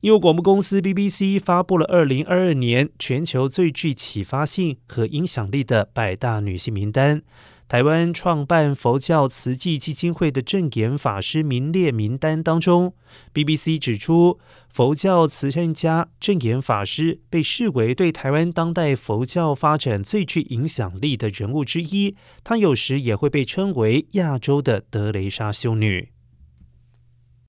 [0.00, 7.20] 英国广播公司 BBC 发布了二零二二年全球最具启发性和影响力的百大女性名单。
[7.68, 12.94] 台湾创办佛教慈济基金会的正言法师名列名单当中
[13.34, 14.40] ，BBC 指出，
[14.70, 22.16] 佛教慈善家正言法师被视为对台湾当代佛教发展最具影响力的人物之一。
[22.42, 26.08] 她有时也会被称为亚洲的德雷莎修女。